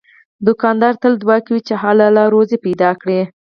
[0.45, 3.21] دوکاندار تل دعا کوي چې حلال روزي پیدا کړي.